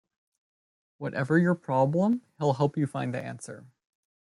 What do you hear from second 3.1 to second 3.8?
the answer.